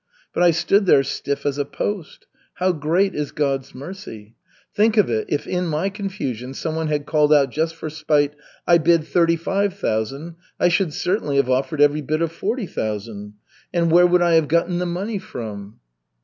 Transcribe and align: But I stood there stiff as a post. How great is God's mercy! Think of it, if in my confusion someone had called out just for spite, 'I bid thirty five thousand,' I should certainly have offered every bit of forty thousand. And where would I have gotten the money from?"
But 0.33 0.41
I 0.41 0.49
stood 0.49 0.87
there 0.87 1.03
stiff 1.03 1.45
as 1.45 1.59
a 1.59 1.63
post. 1.63 2.25
How 2.55 2.71
great 2.71 3.13
is 3.13 3.31
God's 3.31 3.75
mercy! 3.75 4.33
Think 4.73 4.97
of 4.97 5.11
it, 5.11 5.27
if 5.29 5.45
in 5.45 5.67
my 5.67 5.89
confusion 5.91 6.55
someone 6.55 6.87
had 6.87 7.05
called 7.05 7.31
out 7.31 7.51
just 7.51 7.75
for 7.75 7.87
spite, 7.87 8.33
'I 8.65 8.79
bid 8.79 9.03
thirty 9.03 9.35
five 9.35 9.75
thousand,' 9.77 10.37
I 10.59 10.69
should 10.69 10.91
certainly 10.95 11.35
have 11.37 11.51
offered 11.51 11.81
every 11.81 12.01
bit 12.01 12.23
of 12.23 12.31
forty 12.31 12.65
thousand. 12.65 13.33
And 13.71 13.91
where 13.91 14.07
would 14.07 14.23
I 14.23 14.33
have 14.33 14.47
gotten 14.47 14.79
the 14.79 14.87
money 14.87 15.19
from?" 15.19 15.77